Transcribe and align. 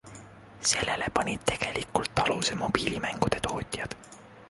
Sellele 0.69 1.09
panid 1.19 1.45
tegelikult 1.51 2.25
aluse 2.25 2.59
mobiilimängude 2.65 3.47
tootjad. 3.51 3.99